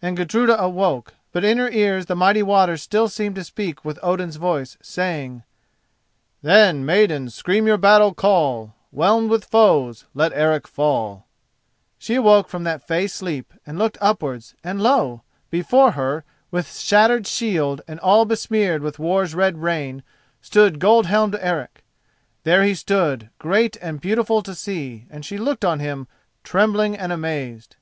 And 0.00 0.16
Gudruda 0.16 0.58
awoke, 0.58 1.12
but 1.32 1.44
in 1.44 1.58
her 1.58 1.68
ears 1.68 2.06
the 2.06 2.16
mighty 2.16 2.42
waters 2.42 2.82
still 2.82 3.08
seemed 3.10 3.34
to 3.34 3.44
speak 3.44 3.84
with 3.84 3.98
Odin's 4.02 4.36
voice, 4.36 4.78
saying: 4.80 5.42
"Then, 6.40 6.82
Maidens, 6.86 7.34
scream 7.34 7.66
your 7.66 7.76
battle 7.76 8.14
call; 8.14 8.72
Whelmed 8.90 9.28
with 9.28 9.44
foes, 9.44 10.06
let 10.14 10.32
Eric 10.32 10.66
fall!" 10.66 11.26
She 11.98 12.14
awoke 12.14 12.48
from 12.48 12.64
that 12.64 12.86
fey 12.88 13.06
sleep, 13.06 13.52
and 13.66 13.76
looked 13.78 13.98
upwards, 14.00 14.54
and 14.64 14.80
lo! 14.80 15.24
before 15.50 15.90
her, 15.90 16.24
with 16.50 16.78
shattered 16.78 17.26
shield 17.26 17.82
and 17.86 18.00
all 18.00 18.24
besmeared 18.24 18.80
with 18.80 18.98
war's 18.98 19.34
red 19.34 19.58
rain, 19.58 20.02
stood 20.40 20.78
gold 20.80 21.04
helmed 21.04 21.36
Eric. 21.38 21.84
There 22.44 22.62
he 22.64 22.74
stood, 22.74 23.28
great 23.38 23.76
and 23.82 24.00
beautiful 24.00 24.42
to 24.42 24.54
see, 24.54 25.04
and 25.10 25.22
she 25.22 25.36
looked 25.36 25.66
on 25.66 25.80
him 25.80 26.08
trembling 26.44 26.96
and 26.96 27.12
amazed. 27.12 27.76